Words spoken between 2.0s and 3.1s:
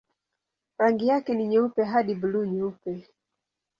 buluu-nyeupe.